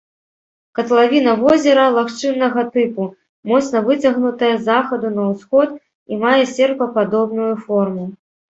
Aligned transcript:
Катлавіна 0.77 1.31
возера 1.43 1.83
лагчыннага 1.97 2.63
тыпу, 2.79 3.03
моцна 3.53 3.77
выцягнутая 3.89 4.51
з 4.57 4.61
захаду 4.71 5.15
на 5.21 5.29
ўсход 5.31 5.79
і 5.79 6.13
мае 6.27 6.43
серпападобную 6.57 7.53
форму. 7.65 8.11